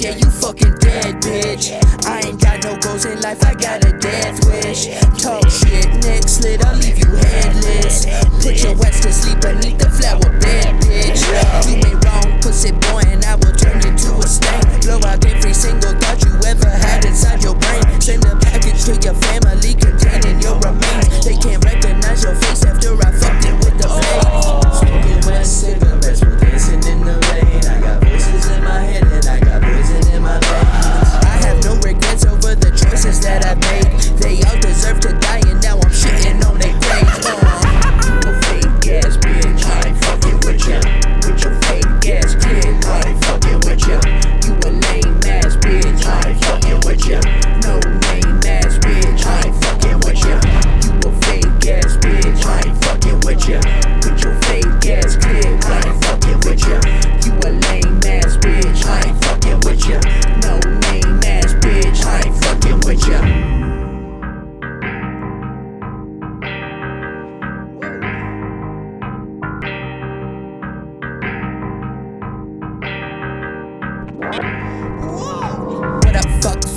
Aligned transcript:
Yeah, 0.00 0.16
you 0.16 0.30
fucking 0.30 0.76
dead, 0.80 1.20
bitch. 1.20 1.76
I 2.06 2.26
ain't 2.26 2.40
got 2.40 2.64
no 2.64 2.74
goals 2.78 3.04
in 3.04 3.20
life, 3.20 3.44
I 3.44 3.52
got 3.52 3.84
a 3.84 3.92
death 3.98 4.46
wish. 4.46 4.88
Talk 5.20 5.46
shit, 5.50 5.92
neck 6.06 6.26
slit, 6.26 6.64
I'll 6.64 6.74
leave 6.78 6.96
you 6.96 7.04
headless. 7.04 8.06
Put 8.42 8.62
your 8.62 8.72
ass 8.82 9.00
to 9.02 9.12
sleep 9.12 9.42
beneath 9.42 9.76
the 9.76 9.90
flower 9.90 10.40
bed, 10.40 10.80
bitch. 10.80 11.20
You 11.68 11.76
ain't 11.86 12.02
wrong, 12.02 12.40
pussy 12.40 12.72
boy. 12.72 13.09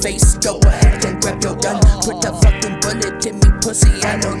face. 0.00 0.36
Go 0.38 0.58
ahead 0.60 1.04
and 1.04 1.20
grab 1.20 1.42
your 1.42 1.56
gun. 1.56 1.80
Put 2.02 2.24
a 2.24 2.32
fucking 2.32 2.80
bullet 2.80 3.26
in 3.26 3.38
me, 3.38 3.48
pussy. 3.60 4.02
I 4.02 4.16
know 4.16 4.39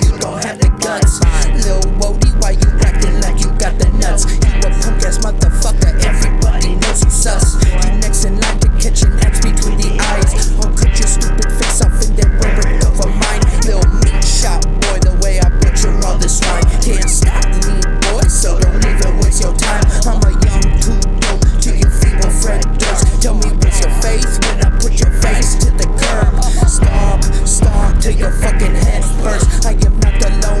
till 28.10 28.18
your 28.18 28.32
fucking 28.32 28.74
head 28.74 29.04
first, 29.22 29.66
I 29.66 29.72
am 29.72 30.00
not 30.00 30.24
alone. 30.24 30.59